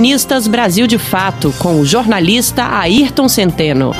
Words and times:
Colunistas 0.00 0.48
Brasil 0.48 0.86
de 0.86 0.96
Fato, 0.96 1.52
com 1.60 1.78
o 1.78 1.84
jornalista 1.84 2.64
Ayrton 2.64 3.28
Centeno. 3.28 3.90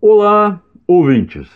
Olá, 0.00 0.60
ouvintes. 0.86 1.48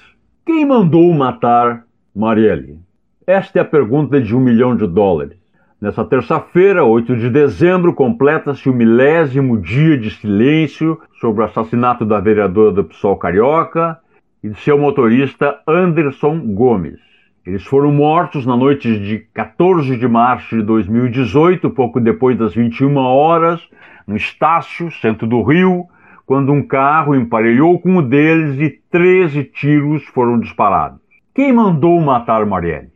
Quem 0.45 0.67
mandou 0.67 1.14
matar 1.14 1.85
Marielle? 2.12 2.80
Esta 3.25 3.61
é 3.61 3.62
a 3.62 3.64
pergunta 3.64 4.21
de 4.21 4.35
um 4.35 4.41
milhão 4.41 4.75
de 4.75 4.89
dólares. 4.89 5.39
Nessa 5.80 6.05
terça-feira, 6.05 6.84
8 6.84 7.16
de 7.16 7.30
dezembro, 7.30 7.95
completa-se 7.95 8.68
o 8.68 8.75
milésimo 8.75 9.57
dia 9.57 9.96
de 9.96 10.11
silêncio 10.11 11.00
sobre 11.21 11.43
o 11.43 11.45
assassinato 11.45 12.05
da 12.05 12.18
vereadora 12.18 12.73
do 12.73 12.82
PSOL 12.82 13.16
Carioca 13.16 13.96
e 14.43 14.48
de 14.48 14.61
seu 14.62 14.77
motorista 14.77 15.61
Anderson 15.64 16.41
Gomes. 16.41 16.98
Eles 17.47 17.65
foram 17.65 17.93
mortos 17.93 18.45
na 18.45 18.57
noite 18.57 18.99
de 18.99 19.21
14 19.32 19.96
de 19.96 20.09
março 20.09 20.57
de 20.57 20.63
2018, 20.64 21.71
pouco 21.71 22.00
depois 22.00 22.37
das 22.37 22.53
21 22.53 22.96
horas, 22.96 23.63
no 24.04 24.17
Estácio, 24.17 24.91
centro 24.91 25.29
do 25.29 25.41
Rio, 25.45 25.87
quando 26.27 26.53
um 26.53 26.61
carro 26.61 27.14
emparelhou 27.14 27.79
com 27.79 27.99
o 27.99 28.03
deles 28.03 28.59
e 28.59 28.71
13 28.90 29.45
tiros 29.45 30.04
foram 30.07 30.40
disparados. 30.40 30.99
Quem 31.32 31.53
mandou 31.53 32.01
matar 32.01 32.45
Marielle? 32.45 32.91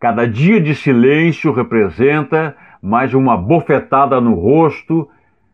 Cada 0.00 0.26
dia 0.26 0.58
de 0.58 0.74
silêncio 0.74 1.52
representa 1.52 2.56
mais 2.82 3.12
uma 3.12 3.36
bofetada 3.36 4.18
no 4.18 4.32
rosto 4.32 5.10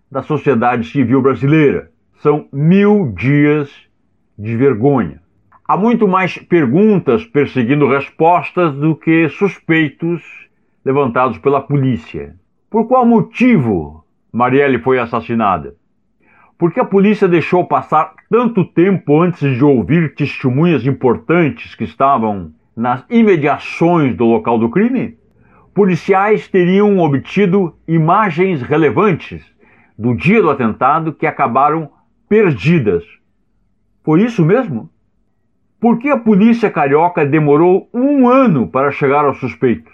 da 0.09 0.23
sociedade 0.23 0.89
civil 0.89 1.21
brasileira. 1.21 1.91
São 2.23 2.47
mil 2.53 3.13
dias 3.13 3.69
de 4.39 4.57
vergonha. 4.57 5.26
Há 5.69 5.77
muito 5.77 6.07
mais 6.07 6.39
perguntas 6.39 7.25
perseguindo 7.25 7.89
respostas 7.89 8.73
do 8.73 8.95
que 8.95 9.29
suspeitos 9.31 10.23
levantados 10.85 11.39
pela 11.39 11.61
polícia. 11.61 12.37
Por 12.71 12.87
qual 12.87 13.05
motivo 13.05 14.05
Marielle 14.33 14.79
foi 14.79 15.01
assassinada? 15.01 15.75
Porque 16.57 16.79
a 16.79 16.85
polícia 16.85 17.27
deixou 17.27 17.65
passar 17.65 18.15
tanto 18.31 18.65
tempo 18.65 19.21
antes 19.21 19.57
de 19.57 19.65
ouvir 19.65 20.15
testemunhas 20.15 20.87
importantes 20.87 21.75
que 21.75 21.83
estavam 21.83 22.53
nas 22.77 23.05
imediações 23.11 24.15
do 24.15 24.25
local 24.25 24.61
do 24.61 24.71
crime? 24.71 25.19
Policiais 25.75 26.47
teriam 26.47 27.01
obtido 27.01 27.77
imagens 27.89 28.63
relevantes 28.63 29.45
do 29.99 30.15
dia 30.15 30.41
do 30.41 30.49
atentado 30.49 31.13
que 31.13 31.27
acabaram 31.27 31.91
perdidas. 32.29 33.03
Foi 34.05 34.23
isso 34.23 34.45
mesmo? 34.45 34.89
Por 35.79 35.99
que 35.99 36.09
a 36.09 36.17
polícia 36.17 36.71
carioca 36.71 37.27
demorou 37.27 37.89
um 37.93 38.27
ano 38.29 38.67
para 38.67 38.91
chegar 38.91 39.27
aos 39.27 39.39
suspeitos? 39.39 39.93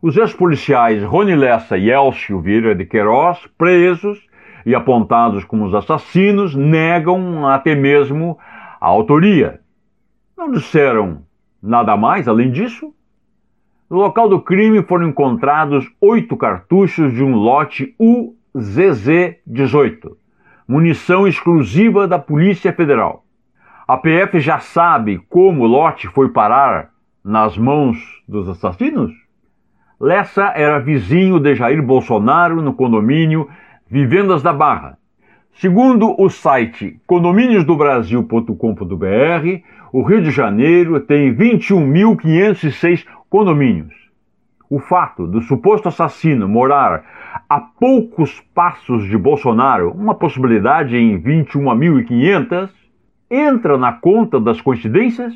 Os 0.00 0.16
ex-policiais 0.16 1.02
Rony 1.02 1.34
Lessa 1.34 1.76
e 1.76 1.90
Elcio 1.90 2.40
Vieira 2.40 2.76
de 2.76 2.84
Queiroz, 2.86 3.40
presos, 3.58 4.24
e 4.64 4.76
apontados 4.76 5.42
como 5.44 5.64
os 5.64 5.74
assassinos 5.74 6.54
negam 6.54 7.48
até 7.48 7.74
mesmo 7.74 8.38
a 8.80 8.86
autoria. 8.86 9.60
Não 10.36 10.52
disseram 10.52 11.22
nada 11.60 11.96
mais 11.96 12.28
além 12.28 12.52
disso? 12.52 12.94
No 13.90 13.96
local 13.96 14.28
do 14.28 14.40
crime 14.40 14.80
foram 14.84 15.08
encontrados 15.08 15.90
oito 16.00 16.36
cartuchos 16.36 17.12
de 17.12 17.24
um 17.24 17.34
lote 17.34 17.96
UZZ-18, 18.54 20.12
munição 20.68 21.26
exclusiva 21.26 22.06
da 22.06 22.18
Polícia 22.18 22.72
Federal. 22.72 23.24
A 23.88 23.96
PF 23.96 24.38
já 24.38 24.58
sabe 24.58 25.18
como 25.30 25.64
lote 25.64 26.06
foi 26.08 26.28
parar 26.28 26.90
nas 27.24 27.56
mãos 27.56 27.96
dos 28.28 28.46
assassinos? 28.46 29.10
Lessa 29.98 30.52
era 30.54 30.78
vizinho 30.78 31.40
de 31.40 31.54
Jair 31.54 31.82
Bolsonaro 31.82 32.60
no 32.60 32.74
condomínio 32.74 33.48
Vivendas 33.88 34.42
da 34.42 34.52
Barra. 34.52 34.98
Segundo 35.54 36.14
o 36.20 36.28
site 36.28 37.00
condomíniosdobrasil.com.br, 37.06 39.62
o 39.90 40.02
Rio 40.02 40.20
de 40.20 40.32
Janeiro 40.32 41.00
tem 41.00 41.34
21.506 41.34 43.06
condomínios. 43.30 43.94
O 44.68 44.80
fato 44.80 45.26
do 45.26 45.40
suposto 45.40 45.88
assassino 45.88 46.46
morar 46.46 47.04
a 47.48 47.58
poucos 47.58 48.38
passos 48.54 49.08
de 49.08 49.16
Bolsonaro, 49.16 49.92
uma 49.92 50.14
possibilidade 50.14 50.94
em 50.94 51.18
21.500, 51.18 52.76
entra 53.30 53.76
na 53.76 53.92
conta 53.92 54.40
das 54.40 54.60
coincidências? 54.60 55.34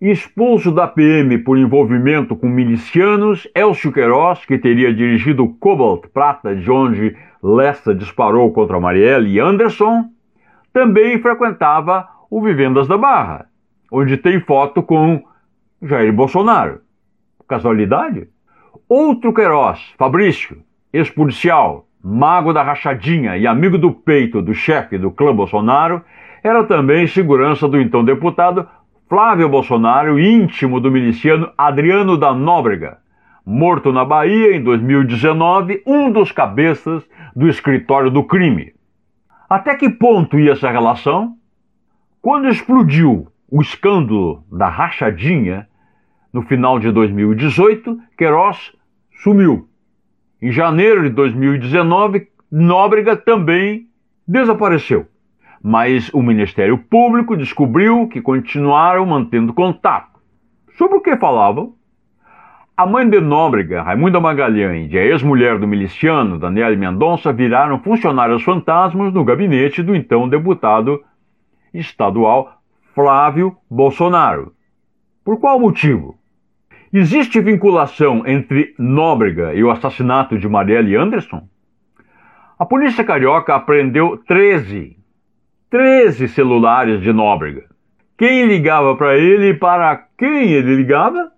Expulso 0.00 0.72
da 0.72 0.86
PM 0.88 1.38
por 1.38 1.58
envolvimento 1.58 2.34
com 2.34 2.48
milicianos, 2.48 3.46
Elcio 3.54 3.92
Queiroz, 3.92 4.44
que 4.46 4.58
teria 4.58 4.94
dirigido 4.94 5.48
Cobalt 5.60 6.06
Prata, 6.12 6.56
de 6.56 6.70
onde 6.70 7.16
Lessa 7.42 7.94
disparou 7.94 8.50
contra 8.52 8.80
Marielle 8.80 9.30
e 9.30 9.38
Anderson, 9.38 10.04
também 10.72 11.20
frequentava 11.20 12.08
o 12.30 12.40
Vivendas 12.40 12.86
da 12.86 12.96
Barra, 12.96 13.46
onde 13.90 14.16
tem 14.16 14.40
foto 14.40 14.82
com 14.82 15.22
Jair 15.82 16.12
Bolsonaro. 16.12 16.80
Casualidade? 17.48 18.28
Outro 18.88 19.34
Queiroz, 19.34 19.80
Fabrício, 19.98 20.62
ex-policial, 20.92 21.86
mago 22.02 22.52
da 22.52 22.62
rachadinha 22.62 23.36
e 23.36 23.46
amigo 23.46 23.76
do 23.76 23.92
peito 23.92 24.40
do 24.40 24.54
chefe 24.54 24.96
do 24.96 25.10
clã 25.10 25.34
Bolsonaro, 25.34 26.02
era 26.42 26.64
também 26.64 27.06
segurança 27.06 27.68
do 27.68 27.80
então 27.80 28.04
deputado 28.04 28.66
Flávio 29.08 29.48
Bolsonaro, 29.48 30.20
íntimo 30.20 30.80
do 30.80 30.90
miliciano 30.90 31.50
Adriano 31.58 32.16
da 32.16 32.32
Nóbrega, 32.32 32.98
morto 33.44 33.92
na 33.92 34.04
Bahia 34.04 34.54
em 34.54 34.62
2019, 34.62 35.82
um 35.84 36.10
dos 36.10 36.30
cabeças 36.30 37.02
do 37.34 37.48
escritório 37.48 38.10
do 38.10 38.22
crime. 38.22 38.72
Até 39.48 39.74
que 39.74 39.90
ponto 39.90 40.38
ia 40.38 40.52
essa 40.52 40.70
relação? 40.70 41.34
Quando 42.22 42.48
explodiu 42.48 43.26
o 43.50 43.60
escândalo 43.60 44.44
da 44.50 44.68
rachadinha, 44.68 45.66
no 46.32 46.42
final 46.42 46.78
de 46.78 46.92
2018, 46.92 47.98
Queiroz 48.16 48.72
sumiu. 49.24 49.68
Em 50.40 50.52
janeiro 50.52 51.02
de 51.02 51.10
2019, 51.10 52.28
Nóbrega 52.50 53.16
também 53.16 53.88
desapareceu. 54.26 55.09
Mas 55.62 56.08
o 56.14 56.22
Ministério 56.22 56.78
Público 56.78 57.36
descobriu 57.36 58.08
que 58.08 58.22
continuaram 58.22 59.04
mantendo 59.04 59.52
contato. 59.52 60.18
Sobre 60.76 60.96
o 60.96 61.00
que 61.00 61.16
falavam? 61.16 61.74
A 62.76 62.86
mãe 62.86 63.06
de 63.06 63.20
Nóbrega, 63.20 63.82
Raimunda 63.82 64.18
Magalhães, 64.18 64.90
e 64.90 64.98
a 64.98 65.04
ex-mulher 65.04 65.58
do 65.58 65.68
miliciano, 65.68 66.38
Daniele 66.38 66.76
Mendonça, 66.76 67.30
viraram 67.30 67.78
funcionários 67.80 68.42
fantasmas 68.42 69.12
no 69.12 69.22
gabinete 69.22 69.82
do 69.82 69.94
então 69.94 70.26
deputado 70.26 71.04
estadual 71.74 72.58
Flávio 72.94 73.54
Bolsonaro. 73.70 74.54
Por 75.22 75.38
qual 75.38 75.60
motivo? 75.60 76.18
Existe 76.90 77.40
vinculação 77.40 78.26
entre 78.26 78.74
Nóbrega 78.78 79.54
e 79.54 79.62
o 79.62 79.70
assassinato 79.70 80.38
de 80.38 80.48
Marielle 80.48 80.96
Anderson? 80.96 81.46
A 82.58 82.64
polícia 82.64 83.04
carioca 83.04 83.54
apreendeu 83.54 84.16
13, 84.26 84.96
13 85.70 86.26
celulares 86.26 87.00
de 87.00 87.12
Nóbrega. 87.12 87.62
Quem 88.18 88.44
ligava 88.44 88.96
para 88.96 89.16
ele 89.16 89.50
e 89.50 89.54
para 89.54 90.04
quem 90.18 90.50
ele 90.50 90.74
ligava? 90.74 91.30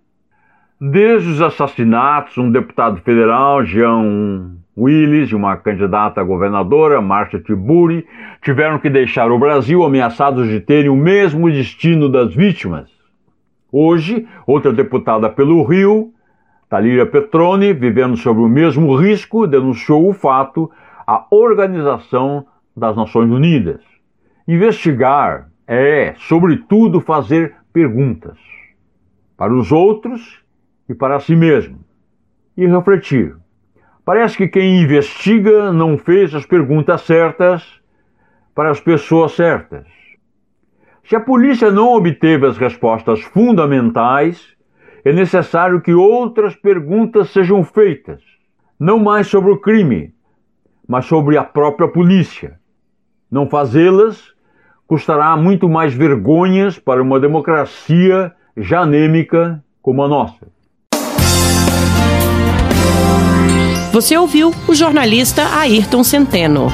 Desde 0.81 1.29
os 1.29 1.39
assassinatos, 1.39 2.35
um 2.39 2.49
deputado 2.49 2.99
federal, 3.01 3.63
Jean 3.63 4.55
Willis, 4.75 5.29
e 5.29 5.35
uma 5.35 5.55
candidata 5.55 6.19
a 6.19 6.23
governadora, 6.23 6.99
Marcia 6.99 7.39
Tiburi, 7.39 8.07
tiveram 8.41 8.79
que 8.79 8.89
deixar 8.89 9.31
o 9.31 9.37
Brasil 9.37 9.83
ameaçados 9.83 10.47
de 10.47 10.59
terem 10.59 10.89
o 10.89 10.95
mesmo 10.95 11.47
destino 11.51 12.09
das 12.09 12.33
vítimas. 12.33 12.89
Hoje, 13.71 14.27
outra 14.47 14.73
deputada 14.73 15.29
pelo 15.29 15.61
Rio, 15.63 16.11
Talíria 16.67 17.05
Petroni, 17.05 17.71
vivendo 17.71 18.17
sob 18.17 18.41
o 18.41 18.49
mesmo 18.49 18.95
risco, 18.95 19.45
denunciou 19.45 20.09
o 20.09 20.13
fato 20.13 20.71
à 21.05 21.23
Organização 21.29 22.47
das 22.75 22.95
Nações 22.95 23.29
Unidas. 23.29 23.92
Investigar 24.47 25.49
é, 25.67 26.13
sobretudo, 26.17 26.99
fazer 26.99 27.55
perguntas. 27.71 28.37
Para 29.37 29.53
os 29.53 29.71
outros, 29.71 30.43
e 30.87 30.93
para 30.93 31.19
si 31.19 31.35
mesmo 31.35 31.79
e 32.55 32.67
refletir. 32.67 33.35
Parece 34.05 34.37
que 34.37 34.47
quem 34.47 34.81
investiga 34.81 35.71
não 35.71 35.97
fez 35.97 36.35
as 36.35 36.45
perguntas 36.45 37.01
certas 37.01 37.81
para 38.53 38.69
as 38.69 38.79
pessoas 38.79 39.31
certas. 39.31 39.87
Se 41.05 41.15
a 41.15 41.19
polícia 41.19 41.71
não 41.71 41.93
obteve 41.93 42.45
as 42.45 42.57
respostas 42.57 43.21
fundamentais, 43.21 44.53
é 45.03 45.11
necessário 45.11 45.81
que 45.81 45.93
outras 45.93 46.55
perguntas 46.55 47.31
sejam 47.31 47.63
feitas, 47.63 48.21
não 48.79 48.99
mais 48.99 49.27
sobre 49.27 49.51
o 49.51 49.59
crime, 49.59 50.13
mas 50.87 51.05
sobre 51.05 51.37
a 51.37 51.43
própria 51.43 51.87
polícia. 51.87 52.59
Não 53.31 53.49
fazê-las 53.49 54.32
custará 54.87 55.35
muito 55.35 55.67
mais 55.69 55.93
vergonhas 55.93 56.77
para 56.77 57.01
uma 57.01 57.19
democracia 57.19 58.31
já 58.55 58.81
anêmica 58.81 59.63
como 59.81 60.03
a 60.03 60.07
nossa. 60.07 60.47
Você 63.91 64.17
ouviu 64.17 64.51
o 64.67 64.73
jornalista 64.73 65.43
Ayrton 65.55 66.03
Centeno. 66.03 66.71